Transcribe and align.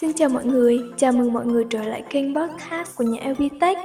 Xin 0.00 0.12
chào 0.12 0.28
mọi 0.28 0.44
người, 0.44 0.80
chào 0.96 1.12
mừng 1.12 1.32
mọi 1.32 1.46
người 1.46 1.64
trở 1.70 1.82
lại 1.82 2.02
kênh 2.10 2.34
podcast 2.34 2.96
của 2.96 3.04
nhà 3.04 3.22
LBTech. 3.30 3.78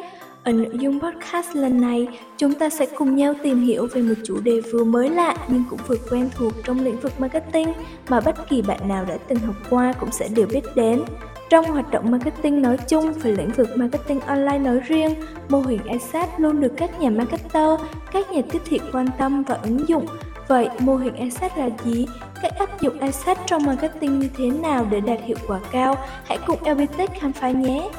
Ở 0.44 0.52
nội 0.52 0.71
dung 0.79 1.00
podcast 1.00 1.55
lần 1.55 1.82
này, 1.82 2.08
chúng 2.38 2.54
ta 2.54 2.70
sẽ 2.70 2.86
cùng 2.86 3.16
nhau 3.16 3.34
tìm 3.44 3.62
hiểu 3.62 3.88
về 3.94 4.02
một 4.02 4.13
chủ 4.23 4.39
đề 4.41 4.62
vừa 4.62 4.84
mới 4.84 5.10
lạ 5.10 5.36
nhưng 5.47 5.63
cũng 5.70 5.79
vừa 5.88 5.96
quen 6.10 6.29
thuộc 6.36 6.54
trong 6.63 6.79
lĩnh 6.79 6.99
vực 6.99 7.20
marketing 7.20 7.73
mà 8.10 8.21
bất 8.21 8.49
kỳ 8.49 8.62
bạn 8.62 8.88
nào 8.88 9.05
đã 9.05 9.18
từng 9.28 9.38
học 9.38 9.55
qua 9.70 9.94
cũng 9.99 10.12
sẽ 10.12 10.28
đều 10.28 10.47
biết 10.47 10.62
đến. 10.76 11.02
Trong 11.49 11.65
hoạt 11.65 11.92
động 11.92 12.12
marketing 12.12 12.62
nói 12.62 12.78
chung 12.88 13.14
và 13.14 13.30
lĩnh 13.30 13.52
vực 13.52 13.70
marketing 13.76 14.20
online 14.20 14.60
nói 14.60 14.80
riêng, 14.80 15.16
mô 15.50 15.60
hình 15.60 15.82
ASAP 15.88 16.40
luôn 16.40 16.62
được 16.62 16.73
các 16.77 17.00
nhà 17.00 17.09
marketer, 17.09 17.80
các 18.12 18.32
nhà 18.32 18.41
tiếp 18.52 18.62
thị 18.66 18.80
quan 18.91 19.08
tâm 19.20 19.44
và 19.44 19.55
ứng 19.55 19.88
dụng 19.88 20.05
Vậy, 20.48 20.70
mô 20.80 20.95
hình 20.95 21.16
asset 21.16 21.57
là 21.57 21.70
gì? 21.84 22.05
Cách 22.41 22.53
áp 22.59 22.81
dụng 22.81 22.99
asset 22.99 23.38
trong 23.45 23.63
marketing 23.66 24.20
như 24.20 24.30
thế 24.38 24.49
nào 24.49 24.88
để 24.91 24.99
đạt 24.99 25.20
hiệu 25.25 25.38
quả 25.48 25.59
cao? 25.71 25.95
Hãy 26.25 26.38
cùng 26.48 26.59
LBTech 26.62 27.20
khám 27.20 27.34
phá 27.34 27.51
nhé! 27.51 27.89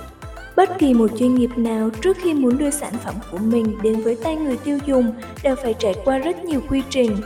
Bất 0.57 0.79
kỳ 0.79 0.95
một 0.95 1.11
doanh 1.15 1.35
nghiệp 1.35 1.51
nào 1.57 1.91
trước 2.03 2.17
khi 2.23 2.35
muốn 2.35 2.59
đưa 2.59 2.71
sản 2.71 2.93
phẩm 3.05 3.15
của 3.33 3.39
mình 3.39 3.77
đến 3.83 4.03
với 4.03 4.17
tay 4.25 4.37
người 4.37 4.57
tiêu 4.57 4.79
dùng 4.87 5.13
đều 5.43 5.57
phải 5.57 5.75
trải 5.75 5.95
qua 6.05 6.19
rất 6.19 6.45
nhiều 6.45 6.61
quy 6.71 6.83
trình. 6.91 7.17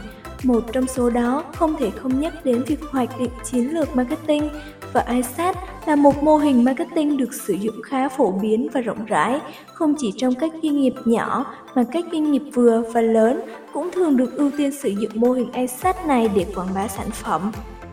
Một 0.43 0.61
trong 0.73 0.87
số 0.87 1.11
đó 1.11 1.45
không 1.55 1.77
thể 1.79 1.91
không 1.91 2.21
nhắc 2.21 2.45
đến 2.45 2.63
việc 2.67 2.83
hoạch 2.91 3.19
định 3.21 3.31
chiến 3.45 3.75
lược 3.75 3.97
marketing 3.97 4.49
và 4.93 5.05
ISAT 5.11 5.57
là 5.87 5.97
một 5.97 6.23
mô 6.23 6.37
hình 6.37 6.65
marketing 6.65 7.17
được 7.17 7.35
sử 7.35 7.55
dụng 7.55 7.83
khá 7.83 8.09
phổ 8.09 8.31
biến 8.31 8.69
và 8.73 8.81
rộng 8.81 9.05
rãi, 9.05 9.41
không 9.73 9.95
chỉ 9.99 10.13
trong 10.17 10.35
các 10.35 10.53
doanh 10.63 10.77
nghiệp 10.77 10.95
nhỏ 11.05 11.47
mà 11.75 11.85
các 11.93 12.05
doanh 12.13 12.33
nghiệp 12.33 12.43
vừa 12.55 12.83
và 12.93 13.01
lớn 13.01 13.41
cũng 13.73 13.91
thường 13.93 14.17
được 14.17 14.37
ưu 14.37 14.51
tiên 14.59 14.73
sử 14.73 14.89
dụng 14.89 15.13
mô 15.15 15.33
hình 15.33 15.53
ISAT 15.53 16.07
này 16.07 16.31
để 16.35 16.47
quảng 16.55 16.69
bá 16.75 16.89
sản 16.89 17.11
phẩm. 17.11 17.53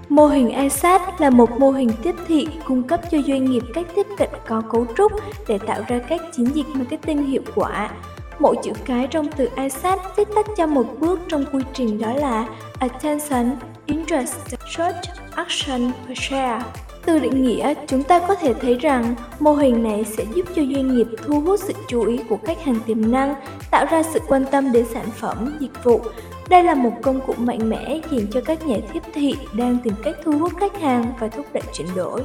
Mô 0.09 0.27
hình 0.27 0.49
ISAT 0.49 1.01
là 1.21 1.29
một 1.29 1.59
mô 1.59 1.71
hình 1.71 1.89
tiếp 2.03 2.15
thị 2.27 2.47
cung 2.67 2.83
cấp 2.83 3.01
cho 3.11 3.17
doanh 3.27 3.45
nghiệp 3.45 3.63
cách 3.73 3.85
tiếp 3.95 4.07
cận 4.17 4.29
có 4.47 4.61
cấu 4.61 4.85
trúc 4.97 5.11
để 5.47 5.57
tạo 5.57 5.81
ra 5.87 5.99
các 6.09 6.21
chiến 6.35 6.45
dịch 6.45 6.65
marketing 6.73 7.25
hiệu 7.25 7.41
quả. 7.55 7.91
Mỗi 8.39 8.55
chữ 8.63 8.71
cái 8.85 9.07
trong 9.07 9.27
từ 9.37 9.49
ISAT 9.57 9.99
viết 10.17 10.27
tắt 10.35 10.45
cho 10.57 10.67
một 10.67 10.85
bước 10.99 11.19
trong 11.27 11.45
quy 11.53 11.63
trình 11.73 12.01
đó 12.01 12.13
là 12.13 12.47
Attention, 12.79 13.51
Interest, 13.85 14.35
Search, 14.77 14.97
Action 15.35 15.91
và 16.07 16.13
Share. 16.15 16.63
Từ 17.05 17.19
định 17.19 17.43
nghĩa, 17.43 17.73
chúng 17.87 18.03
ta 18.03 18.19
có 18.19 18.35
thể 18.35 18.53
thấy 18.53 18.75
rằng 18.75 19.15
mô 19.39 19.53
hình 19.53 19.83
này 19.83 20.05
sẽ 20.17 20.23
giúp 20.33 20.45
cho 20.55 20.61
doanh 20.61 20.95
nghiệp 20.95 21.07
thu 21.25 21.41
hút 21.41 21.59
sự 21.59 21.73
chú 21.87 22.05
ý 22.05 22.19
của 22.29 22.37
khách 22.45 22.63
hàng 22.63 22.79
tiềm 22.85 23.11
năng, 23.11 23.35
tạo 23.71 23.85
ra 23.91 24.03
sự 24.03 24.19
quan 24.27 24.45
tâm 24.51 24.71
đến 24.71 24.85
sản 24.93 25.05
phẩm, 25.15 25.55
dịch 25.59 25.83
vụ. 25.83 26.01
Đây 26.49 26.63
là 26.63 26.75
một 26.75 26.91
công 27.01 27.19
cụ 27.27 27.33
mạnh 27.37 27.69
mẽ 27.69 27.99
dành 28.11 28.27
cho 28.31 28.41
các 28.41 28.67
nhà 28.67 28.77
tiếp 28.93 29.03
thị 29.13 29.35
đang 29.53 29.77
tìm 29.83 29.93
cách 30.03 30.15
thu 30.23 30.31
hút 30.37 30.53
khách 30.59 30.81
hàng 30.81 31.05
và 31.19 31.27
thúc 31.27 31.45
đẩy 31.53 31.63
chuyển 31.73 31.87
đổi. 31.95 32.23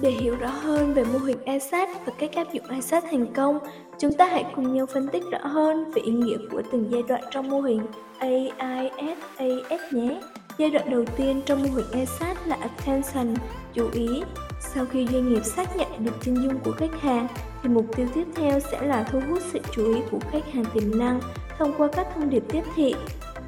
Để 0.00 0.10
hiểu 0.10 0.36
rõ 0.36 0.48
hơn 0.48 0.94
về 0.94 1.04
mô 1.04 1.18
hình 1.18 1.44
ASAT 1.46 1.88
và 2.06 2.12
cách 2.18 2.30
áp 2.32 2.52
dụng 2.52 2.66
ASAT 2.66 3.04
thành 3.10 3.26
công, 3.34 3.58
chúng 3.98 4.12
ta 4.12 4.26
hãy 4.26 4.44
cùng 4.56 4.74
nhau 4.74 4.86
phân 4.86 5.08
tích 5.08 5.22
rõ 5.30 5.38
hơn 5.42 5.90
về 5.94 6.02
ý 6.02 6.12
nghĩa 6.12 6.36
của 6.50 6.62
từng 6.72 6.86
giai 6.90 7.02
đoạn 7.08 7.22
trong 7.30 7.50
mô 7.50 7.60
hình 7.60 7.80
AISAS 8.18 9.92
nhé. 9.92 10.20
Giai 10.58 10.70
đoạn 10.70 10.90
đầu 10.90 11.04
tiên 11.16 11.42
trong 11.46 11.62
mô 11.62 11.68
hình 11.74 11.86
ASAT 11.92 12.36
là 12.46 12.56
Attention, 12.60 13.34
chú 13.74 13.88
ý. 13.92 14.22
Sau 14.60 14.84
khi 14.86 15.06
doanh 15.12 15.32
nghiệp 15.32 15.44
xác 15.44 15.76
nhận 15.76 16.04
được 16.04 16.12
chân 16.20 16.34
dung 16.34 16.58
của 16.64 16.72
khách 16.72 17.00
hàng, 17.00 17.28
thì 17.62 17.68
mục 17.68 17.86
tiêu 17.96 18.06
tiếp 18.14 18.24
theo 18.34 18.60
sẽ 18.60 18.82
là 18.82 19.02
thu 19.02 19.20
hút 19.28 19.38
sự 19.52 19.58
chú 19.72 19.94
ý 19.94 20.00
của 20.10 20.18
khách 20.32 20.52
hàng 20.52 20.64
tiềm 20.74 20.98
năng 20.98 21.20
thông 21.58 21.72
qua 21.78 21.88
các 21.96 22.06
thông 22.14 22.30
điệp 22.30 22.42
tiếp 22.48 22.62
thị. 22.76 22.94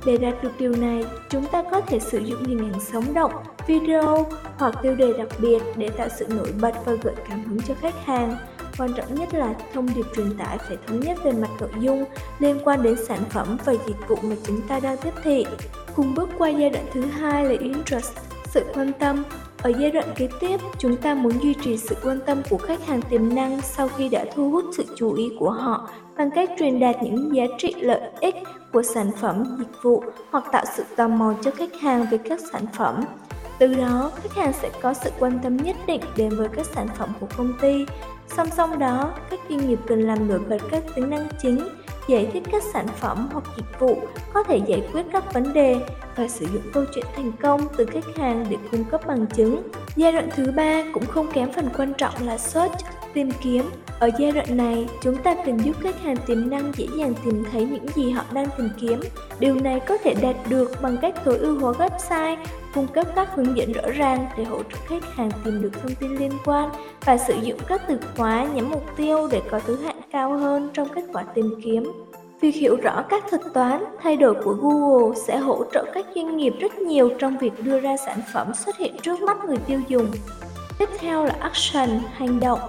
Để 0.06 0.16
đạt 0.16 0.42
được 0.42 0.50
điều 0.58 0.77
này, 0.77 1.05
chúng 1.30 1.47
ta 1.47 1.62
có 1.70 1.80
thể 1.80 1.98
sử 2.00 2.19
dụng 2.19 2.44
hình 2.44 2.58
ảnh 2.58 2.80
sống 2.80 3.14
động, 3.14 3.33
video 3.66 4.27
hoặc 4.58 4.74
tiêu 4.83 4.94
đề 4.94 5.12
đặc 5.19 5.28
biệt 5.38 5.62
để 5.77 5.88
tạo 5.88 6.08
sự 6.19 6.27
nổi 6.28 6.52
bật 6.61 6.74
và 6.84 6.92
gợi 7.02 7.14
cảm 7.28 7.44
hứng 7.44 7.61
cho 7.61 7.74
khách 7.74 8.05
hàng. 8.05 8.36
Quan 8.78 8.91
trọng 8.96 9.14
nhất 9.14 9.34
là 9.34 9.55
thông 9.74 9.88
điệp 9.94 10.06
truyền 10.16 10.38
tải 10.38 10.58
phải 10.58 10.77
thống 10.86 11.00
nhất 11.00 11.19
về 11.24 11.33
mặt 11.33 11.48
nội 11.61 11.70
dung 11.80 12.05
liên 12.38 12.58
quan 12.64 12.83
đến 12.83 12.96
sản 13.06 13.20
phẩm 13.30 13.56
và 13.64 13.73
dịch 13.86 14.08
vụ 14.08 14.17
mà 14.23 14.36
chúng 14.45 14.61
ta 14.68 14.80
đang 14.80 14.96
tiếp 14.96 15.14
thị. 15.24 15.46
Cùng 15.96 16.14
bước 16.14 16.29
qua 16.39 16.48
giai 16.48 16.70
đoạn 16.70 16.86
thứ 16.92 17.00
hai 17.00 17.45
là 17.45 17.55
interest, 17.61 18.12
sự 18.55 18.65
quan 18.75 18.92
tâm. 18.98 19.25
Ở 19.63 19.73
giai 19.81 19.91
đoạn 19.91 20.09
kế 20.17 20.29
tiếp, 20.41 20.61
chúng 20.79 20.97
ta 20.97 21.15
muốn 21.15 21.33
duy 21.42 21.55
trì 21.55 21.79
sự 21.79 21.97
quan 22.05 22.19
tâm 22.27 22.42
của 22.51 22.59
khách 22.59 22.87
hàng 22.87 23.03
tiềm 23.03 23.35
năng 23.35 23.61
sau 23.61 23.89
khi 23.89 24.09
đã 24.09 24.25
thu 24.35 24.51
hút 24.51 24.65
sự 24.77 24.85
chú 24.97 25.13
ý 25.13 25.31
của 25.39 25.51
họ 25.51 25.89
bằng 26.17 26.31
cách 26.31 26.51
truyền 26.59 26.81
đạt 26.81 26.97
những 27.03 27.37
giá 27.37 27.45
trị 27.59 27.75
lợi 27.81 28.01
ích 28.20 28.35
của 28.73 28.83
sản 28.83 29.11
phẩm, 29.20 29.45
dịch 29.59 29.83
vụ 29.83 30.03
hoặc 30.31 30.45
tạo 30.53 30.65
sự 30.77 30.85
tò 30.97 31.09
mò 31.09 31.35
cho 31.42 31.51
khách 31.51 31.81
hàng 31.81 32.07
về 32.11 32.19
các 32.19 32.41
sản 32.53 32.67
phẩm. 32.73 33.05
Từ 33.59 33.75
đó, 33.75 34.11
khách 34.23 34.35
hàng 34.35 34.53
sẽ 34.53 34.71
có 34.83 34.95
sự 34.95 35.11
quan 35.19 35.39
tâm 35.42 35.57
nhất 35.57 35.77
định 35.86 36.01
đến 36.17 36.29
với 36.36 36.48
các 36.48 36.67
sản 36.67 36.89
phẩm 36.98 37.09
của 37.21 37.27
công 37.36 37.53
ty. 37.61 37.86
Song 38.36 38.48
song 38.57 38.79
đó, 38.79 39.13
các 39.31 39.41
doanh 39.48 39.69
nghiệp 39.69 39.79
cần 39.86 40.01
làm 40.01 40.29
nổi 40.29 40.39
bật 40.48 40.59
các 40.71 40.83
tính 40.95 41.11
năng 41.11 41.29
chính 41.42 41.69
giải 42.09 42.29
thích 42.33 42.42
các 42.53 42.63
sản 42.73 42.87
phẩm 42.89 43.29
hoặc 43.33 43.45
dịch 43.57 43.81
vụ 43.81 43.98
có 44.33 44.42
thể 44.42 44.61
giải 44.67 44.83
quyết 44.92 45.03
các 45.13 45.35
vấn 45.35 45.53
đề 45.53 45.77
và 46.17 46.29
sử 46.29 46.47
dụng 46.47 46.63
câu 46.73 46.85
chuyện 46.95 47.05
thành 47.17 47.33
công 47.42 47.61
từ 47.77 47.87
khách 47.87 48.17
hàng 48.17 48.47
để 48.51 48.57
cung 48.70 48.85
cấp 48.85 49.01
bằng 49.07 49.27
chứng. 49.27 49.63
Giai 49.97 50.13
đoạn 50.13 50.29
thứ 50.37 50.53
ba 50.57 50.83
cũng 50.95 51.07
không 51.07 51.33
kém 51.33 51.53
phần 51.53 51.69
quan 51.77 51.92
trọng 51.98 52.15
là 52.27 52.39
search, 52.39 52.75
tìm 53.14 53.30
kiếm. 53.42 53.63
Ở 54.01 54.11
giai 54.19 54.33
đoạn 54.33 54.57
này, 54.57 54.89
chúng 55.02 55.17
ta 55.17 55.35
cần 55.47 55.58
giúp 55.64 55.77
khách 55.80 56.01
hàng 56.02 56.17
tiềm 56.27 56.51
năng 56.51 56.73
dễ 56.77 56.86
dàng 56.98 57.14
tìm 57.25 57.45
thấy 57.52 57.64
những 57.64 57.86
gì 57.95 58.11
họ 58.11 58.25
đang 58.33 58.47
tìm 58.58 58.69
kiếm. 58.80 59.01
Điều 59.39 59.55
này 59.55 59.80
có 59.80 59.98
thể 60.05 60.14
đạt 60.23 60.36
được 60.48 60.83
bằng 60.83 60.97
cách 61.02 61.14
tối 61.24 61.39
ưu 61.39 61.61
hóa 61.61 61.73
website, 61.73 62.36
cung 62.74 62.86
cấp 62.86 63.07
các 63.17 63.29
hướng 63.35 63.57
dẫn 63.57 63.73
rõ 63.73 63.91
ràng 63.97 64.27
để 64.39 64.45
hỗ 64.45 64.63
trợ 64.63 64.79
khách 64.86 65.14
hàng 65.14 65.30
tìm 65.45 65.63
được 65.63 65.70
thông 65.83 65.95
tin 65.95 66.17
liên 66.17 66.33
quan 66.45 66.70
và 67.05 67.17
sử 67.17 67.35
dụng 67.42 67.58
các 67.69 67.83
từ 67.89 67.98
khóa 68.17 68.45
nhắm 68.55 68.70
mục 68.70 68.85
tiêu 68.97 69.29
để 69.30 69.42
có 69.51 69.61
thứ 69.67 69.77
hạng 69.77 70.01
cao 70.13 70.39
hơn 70.39 70.70
trong 70.73 70.89
kết 70.95 71.03
quả 71.13 71.23
tìm 71.23 71.55
kiếm. 71.64 71.92
Việc 72.41 72.55
hiểu 72.55 72.77
rõ 72.83 73.05
các 73.08 73.24
thuật 73.30 73.42
toán, 73.55 73.85
thay 74.03 74.17
đổi 74.17 74.35
của 74.45 74.53
Google 74.53 75.17
sẽ 75.27 75.39
hỗ 75.39 75.64
trợ 75.73 75.85
các 75.95 76.07
doanh 76.14 76.36
nghiệp 76.36 76.53
rất 76.61 76.79
nhiều 76.79 77.11
trong 77.19 77.39
việc 77.39 77.53
đưa 77.64 77.80
ra 77.80 77.97
sản 78.07 78.20
phẩm 78.33 78.55
xuất 78.55 78.77
hiện 78.77 78.97
trước 79.03 79.23
mắt 79.23 79.45
người 79.45 79.58
tiêu 79.67 79.80
dùng. 79.89 80.07
Tiếp 80.79 80.89
theo 80.98 81.24
là 81.24 81.35
action, 81.41 82.01
hành 82.13 82.41
động. 82.41 82.61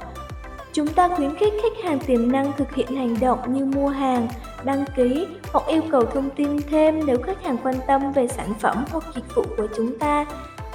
Chúng 0.76 0.88
ta 0.88 1.08
khuyến 1.08 1.36
khích 1.36 1.54
khách 1.64 1.84
hàng 1.84 2.00
tiềm 2.00 2.32
năng 2.32 2.52
thực 2.58 2.76
hiện 2.76 2.96
hành 2.96 3.16
động 3.22 3.40
như 3.54 3.66
mua 3.66 3.88
hàng, 3.88 4.28
đăng 4.64 4.86
ký 4.96 5.28
hoặc 5.54 5.68
yêu 5.68 5.82
cầu 5.92 6.06
thông 6.06 6.30
tin 6.30 6.58
thêm 6.70 7.06
nếu 7.06 7.18
khách 7.24 7.44
hàng 7.44 7.58
quan 7.64 7.76
tâm 7.88 8.12
về 8.12 8.28
sản 8.28 8.54
phẩm 8.60 8.86
hoặc 8.92 9.04
dịch 9.16 9.36
vụ 9.36 9.44
của 9.58 9.68
chúng 9.78 10.00
ta. 10.00 10.26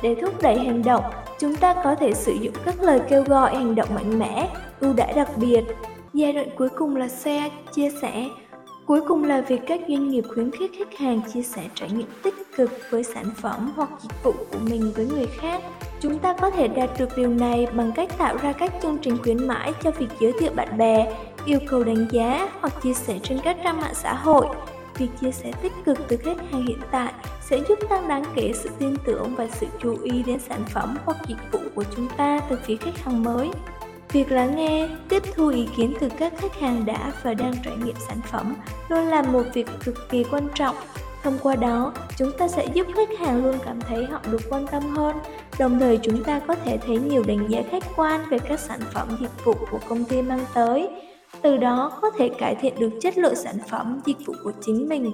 Để 0.03 0.15
thúc 0.23 0.43
đẩy 0.43 0.59
hành 0.59 0.83
động, 0.83 1.05
chúng 1.39 1.57
ta 1.57 1.75
có 1.85 1.95
thể 1.95 2.15
sử 2.15 2.33
dụng 2.33 2.55
các 2.65 2.83
lời 2.83 3.01
kêu 3.09 3.23
gọi 3.23 3.57
hành 3.57 3.75
động 3.75 3.89
mạnh 3.95 4.19
mẽ, 4.19 4.49
ưu 4.81 4.93
đãi 4.93 5.13
đặc 5.13 5.29
biệt. 5.37 5.65
Giai 6.15 6.33
đoạn 6.33 6.49
cuối 6.57 6.69
cùng 6.69 6.97
là 6.97 7.09
share, 7.09 7.51
chia 7.75 7.91
sẻ. 8.03 8.29
Cuối 8.87 9.01
cùng 9.09 9.25
là 9.25 9.41
việc 9.41 9.61
các 9.67 9.81
doanh 9.89 10.11
nghiệp 10.11 10.25
khuyến 10.35 10.51
khích 10.51 10.71
khách 10.79 10.99
hàng 10.99 11.21
chia 11.35 11.43
sẻ 11.43 11.63
trải 11.75 11.91
nghiệm 11.91 12.09
tích 12.23 12.35
cực 12.57 12.71
với 12.91 13.05
sản 13.05 13.25
phẩm 13.37 13.73
hoặc 13.77 13.89
dịch 14.03 14.23
vụ 14.23 14.33
của 14.33 14.59
mình 14.71 14.93
với 14.97 15.07
người 15.07 15.27
khác. 15.27 15.63
Chúng 16.01 16.19
ta 16.19 16.35
có 16.41 16.51
thể 16.51 16.69
đạt 16.69 16.91
được 16.99 17.17
điều 17.17 17.29
này 17.29 17.67
bằng 17.73 17.93
cách 17.93 18.19
tạo 18.19 18.37
ra 18.37 18.53
các 18.53 18.73
chương 18.83 18.99
trình 18.99 19.19
khuyến 19.23 19.47
mãi 19.47 19.73
cho 19.83 19.91
việc 19.91 20.09
giới 20.21 20.33
thiệu 20.41 20.53
bạn 20.55 20.79
bè, 20.79 21.13
yêu 21.45 21.59
cầu 21.69 21.85
đánh 21.85 22.07
giá 22.11 22.49
hoặc 22.61 22.73
chia 22.83 22.95
sẻ 22.95 23.19
trên 23.23 23.39
các 23.45 23.57
trang 23.65 23.81
mạng 23.81 23.95
xã 23.95 24.15
hội. 24.15 24.47
Việc 24.99 25.09
chia 25.21 25.31
sẻ 25.31 25.53
tích 25.63 25.73
cực 25.85 25.99
từ 26.09 26.17
khách 26.17 26.37
hàng 26.51 26.67
hiện 26.67 26.79
tại 26.91 27.13
sẽ 27.41 27.59
giúp 27.69 27.79
tăng 27.89 28.09
đáng 28.09 28.25
kể 28.35 28.53
sự 28.55 28.71
tin 28.79 28.97
tưởng 29.05 29.35
và 29.37 29.47
sự 29.53 29.67
chú 29.83 29.97
ý 30.03 30.23
đến 30.23 30.39
sản 30.39 30.65
phẩm 30.71 30.97
hoặc 31.05 31.17
dịch 31.29 31.53
vụ 31.53 31.59
của 31.75 31.85
chúng 31.97 32.09
ta 32.17 32.41
từ 32.51 32.59
phía 32.65 32.77
khách 32.77 33.05
hàng 33.05 33.23
mới. 33.23 33.51
Việc 34.13 34.33
lắng 34.33 34.57
nghe, 34.57 34.89
tiếp 35.09 35.23
thu 35.35 35.49
ý 35.49 35.69
kiến 35.77 35.95
từ 36.01 36.09
các 36.19 36.33
khách 36.39 36.61
hàng 36.61 36.87
đã 36.87 37.13
và 37.23 37.35
đang 37.35 37.55
trải 37.65 37.77
nghiệm 37.85 37.97
sản 38.09 38.21
phẩm 38.31 38.55
luôn 38.89 39.07
là 39.07 39.23
một 39.23 39.43
việc 39.55 39.67
cực 39.85 40.09
kỳ 40.11 40.25
quan 40.25 40.49
trọng. 40.55 40.77
Thông 41.23 41.39
qua 41.43 41.57
đó, 41.57 41.93
chúng 42.17 42.33
ta 42.39 42.49
sẽ 42.49 42.67
giúp 42.75 42.87
khách 42.97 43.19
hàng 43.19 43.45
luôn 43.45 43.59
cảm 43.65 43.81
thấy 43.81 44.07
họ 44.07 44.21
được 44.31 44.41
quan 44.51 44.67
tâm 44.67 44.83
hơn, 44.83 45.17
đồng 45.59 45.79
thời 45.79 45.99
chúng 46.03 46.25
ta 46.25 46.41
có 46.49 46.55
thể 46.55 46.79
thấy 46.87 46.99
nhiều 46.99 47.23
đánh 47.27 47.47
giá 47.49 47.63
khách 47.71 47.85
quan 47.97 48.21
về 48.31 48.39
các 48.39 48.61
sản 48.61 48.81
phẩm 48.93 49.09
dịch 49.21 49.45
vụ 49.45 49.55
của 49.71 49.79
công 49.89 50.05
ty 50.05 50.23
mang 50.23 50.45
tới. 50.55 50.89
Từ 51.43 51.57
đó 51.57 51.99
có 52.03 52.11
thể 52.19 52.29
cải 52.29 52.55
thiện 52.55 52.75
được 52.79 52.91
chất 53.01 53.19
lượng 53.19 53.35
sản 53.35 53.57
phẩm 53.71 54.01
dịch 54.07 54.17
vụ 54.27 54.35
của 54.45 54.53
chính 54.61 54.89
mình. 54.89 55.13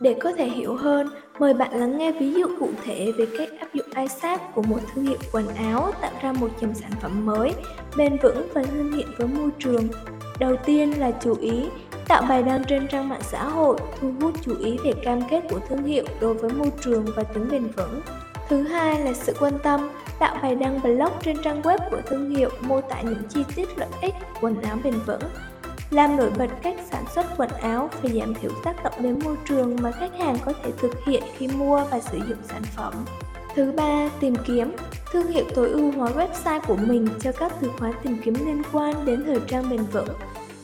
Để 0.00 0.14
có 0.14 0.32
thể 0.32 0.48
hiểu 0.48 0.76
hơn, 0.76 1.08
mời 1.38 1.54
bạn 1.54 1.80
lắng 1.80 1.98
nghe 1.98 2.12
ví 2.12 2.32
dụ 2.32 2.46
cụ 2.60 2.68
thể 2.84 3.12
về 3.18 3.26
cách 3.38 3.48
áp 3.60 3.74
dụng 3.74 3.86
ISAP 3.96 4.54
của 4.54 4.62
một 4.62 4.78
thương 4.94 5.06
hiệu 5.06 5.18
quần 5.32 5.48
áo 5.48 5.92
tạo 6.00 6.12
ra 6.22 6.32
một 6.32 6.48
dòng 6.60 6.74
sản 6.74 6.90
phẩm 7.00 7.26
mới, 7.26 7.52
bền 7.96 8.16
vững 8.22 8.48
và 8.54 8.62
thân 8.62 8.92
thiện 8.96 9.06
với 9.18 9.26
môi 9.26 9.50
trường. 9.58 9.88
Đầu 10.38 10.56
tiên 10.64 11.00
là 11.00 11.10
chú 11.10 11.36
ý, 11.40 11.64
tạo 12.08 12.22
bài 12.28 12.42
đăng 12.42 12.64
trên 12.64 12.88
trang 12.88 13.08
mạng 13.08 13.22
xã 13.22 13.44
hội, 13.44 13.78
thu 14.00 14.12
hút 14.20 14.34
chú 14.42 14.58
ý 14.58 14.78
về 14.84 14.92
cam 15.04 15.20
kết 15.30 15.42
của 15.50 15.60
thương 15.68 15.84
hiệu 15.84 16.04
đối 16.20 16.34
với 16.34 16.50
môi 16.50 16.70
trường 16.80 17.06
và 17.16 17.22
tính 17.22 17.48
bền 17.50 17.66
vững. 17.66 18.00
Thứ 18.48 18.62
hai 18.62 19.00
là 19.00 19.12
sự 19.12 19.34
quan 19.40 19.58
tâm, 19.62 19.88
tạo 20.18 20.36
bài 20.42 20.54
đăng 20.54 20.82
blog 20.82 21.12
trên 21.22 21.42
trang 21.42 21.62
web 21.62 21.78
của 21.90 22.00
thương 22.06 22.30
hiệu 22.30 22.50
mô 22.60 22.80
tả 22.80 23.00
những 23.02 23.22
chi 23.28 23.44
tiết 23.54 23.78
lợi 23.78 23.88
ích 24.00 24.14
quần 24.40 24.62
áo 24.62 24.78
bền 24.84 24.94
vững 25.06 25.22
làm 25.90 26.16
nổi 26.16 26.30
bật 26.38 26.50
cách 26.62 26.76
sản 26.90 27.04
xuất 27.14 27.26
quần 27.36 27.50
áo 27.50 27.90
và 28.02 28.10
giảm 28.10 28.34
thiểu 28.34 28.50
tác 28.64 28.84
động 28.84 28.92
đến 28.98 29.18
môi 29.24 29.36
trường 29.48 29.76
mà 29.82 29.92
khách 29.92 30.18
hàng 30.18 30.36
có 30.44 30.52
thể 30.62 30.72
thực 30.78 31.04
hiện 31.04 31.22
khi 31.36 31.48
mua 31.48 31.84
và 31.90 32.00
sử 32.00 32.18
dụng 32.18 32.38
sản 32.48 32.62
phẩm. 32.76 32.94
Thứ 33.54 33.72
ba, 33.72 34.10
tìm 34.20 34.34
kiếm. 34.46 34.72
thương 35.12 35.26
hiệu 35.26 35.44
tối 35.54 35.68
ưu 35.68 35.92
hóa 35.92 36.10
website 36.10 36.60
của 36.66 36.76
mình 36.76 37.08
cho 37.20 37.32
các 37.32 37.52
từ 37.60 37.70
khóa 37.78 37.92
tìm 38.02 38.18
kiếm 38.24 38.34
liên 38.34 38.62
quan 38.72 39.04
đến 39.04 39.24
thời 39.26 39.40
trang 39.48 39.70
bền 39.70 39.80
vững. 39.92 40.08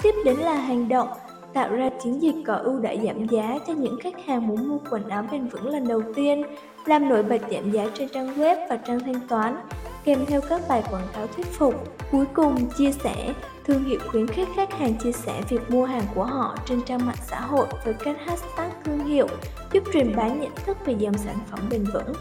Tiếp 0.02 0.14
đến 0.24 0.36
là 0.36 0.54
hành 0.54 0.88
động, 0.88 1.08
tạo 1.54 1.76
ra 1.76 1.90
chiến 2.02 2.22
dịch 2.22 2.34
có 2.46 2.54
ưu 2.54 2.80
đãi 2.80 3.00
giảm 3.06 3.26
giá 3.26 3.58
cho 3.66 3.72
những 3.72 3.98
khách 4.00 4.26
hàng 4.26 4.46
muốn 4.46 4.68
mua 4.68 4.78
quần 4.90 5.08
áo 5.08 5.24
bền 5.32 5.48
vững 5.48 5.68
lần 5.68 5.88
đầu 5.88 6.02
tiên, 6.14 6.42
làm 6.86 7.08
nổi 7.08 7.22
bật 7.22 7.40
giảm 7.50 7.70
giá 7.70 7.86
trên 7.94 8.08
trang 8.08 8.38
web 8.38 8.68
và 8.68 8.76
trang 8.76 9.00
thanh 9.00 9.28
toán, 9.28 9.56
kèm 10.04 10.26
theo 10.26 10.40
các 10.48 10.60
bài 10.68 10.82
quảng 10.90 11.06
cáo 11.14 11.26
thuyết 11.26 11.46
phục. 11.46 11.74
Cuối 12.12 12.26
cùng, 12.34 12.70
chia 12.78 12.92
sẻ, 12.92 13.34
thương 13.64 13.84
hiệu 13.84 13.98
khuyến 14.10 14.26
khích 14.26 14.48
khách 14.56 14.72
hàng 14.72 14.94
chia 14.94 15.12
sẻ 15.12 15.42
việc 15.48 15.70
mua 15.70 15.84
hàng 15.84 16.04
của 16.14 16.24
họ 16.24 16.56
trên 16.66 16.82
trang 16.82 17.06
mạng 17.06 17.16
xã 17.26 17.40
hội 17.40 17.66
với 17.84 17.94
các 17.94 18.16
hashtag 18.26 18.70
thương 18.84 19.04
hiệu, 19.04 19.26
giúp 19.72 19.84
truyền 19.92 20.16
bá 20.16 20.28
nhận 20.28 20.52
thức 20.66 20.76
về 20.86 20.94
dòng 20.98 21.18
sản 21.18 21.36
phẩm 21.50 21.60
bền 21.70 21.84
vững. 21.84 22.12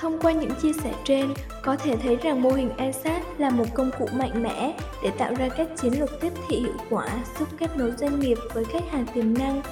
Thông 0.00 0.18
qua 0.18 0.32
những 0.32 0.50
chia 0.62 0.72
sẻ 0.72 0.94
trên, 1.04 1.34
có 1.62 1.76
thể 1.76 1.96
thấy 1.96 2.16
rằng 2.16 2.42
mô 2.42 2.50
hình 2.50 2.70
ESAT 2.76 3.22
là 3.38 3.50
một 3.50 3.64
công 3.74 3.90
cụ 3.98 4.08
mạnh 4.12 4.42
mẽ 4.42 4.74
để 5.02 5.10
tạo 5.18 5.34
ra 5.34 5.48
các 5.48 5.68
chiến 5.76 6.00
lược 6.00 6.20
tiếp 6.20 6.32
thị 6.48 6.60
hiệu 6.60 6.74
quả 6.90 7.06
giúp 7.38 7.48
kết 7.58 7.76
nối 7.76 7.92
doanh 7.98 8.20
nghiệp 8.20 8.38
với 8.54 8.64
khách 8.64 8.90
hàng 8.90 9.06
tiềm 9.14 9.34
năng. 9.38 9.62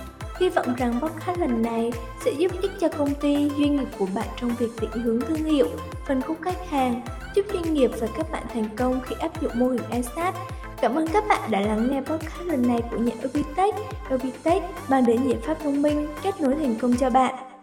Hy 0.40 0.48
vọng 0.48 0.74
rằng 0.76 1.00
podcast 1.00 1.38
lần 1.38 1.62
này 1.62 1.92
sẽ 2.24 2.30
giúp 2.30 2.52
ích 2.62 2.70
cho 2.80 2.88
công 2.88 3.14
ty, 3.14 3.50
doanh 3.50 3.76
nghiệp 3.76 3.88
của 3.98 4.06
bạn 4.14 4.28
trong 4.40 4.50
việc 4.58 4.70
định 4.80 4.90
hướng 4.90 5.20
thương 5.20 5.44
hiệu, 5.44 5.68
phân 6.06 6.22
khúc 6.22 6.36
khách 6.42 6.70
hàng, 6.70 7.00
giúp 7.34 7.46
doanh 7.52 7.74
nghiệp 7.74 7.90
và 8.00 8.06
các 8.16 8.30
bạn 8.32 8.42
thành 8.54 8.76
công 8.76 9.00
khi 9.06 9.16
áp 9.18 9.42
dụng 9.42 9.52
mô 9.54 9.68
hình 9.68 9.82
ESAT. 9.90 10.34
Cảm 10.80 10.94
ơn 10.94 11.06
các 11.08 11.24
bạn 11.28 11.50
đã 11.50 11.60
lắng 11.60 11.88
nghe 11.90 12.00
podcast 12.00 12.46
lần 12.46 12.68
này 12.68 12.80
của 12.90 12.98
nhà 12.98 13.12
Ubitech. 13.24 13.74
Ubitech 14.14 14.62
mang 14.88 15.06
đến 15.06 15.28
giải 15.28 15.38
pháp 15.46 15.56
thông 15.62 15.82
minh, 15.82 16.08
kết 16.22 16.40
nối 16.40 16.54
thành 16.54 16.74
công 16.80 16.96
cho 16.96 17.10
bạn. 17.10 17.55